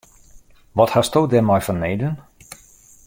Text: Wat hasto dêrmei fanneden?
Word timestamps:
Wat 0.77 0.91
hasto 0.95 1.21
dêrmei 1.31 1.61
fanneden? 1.67 2.15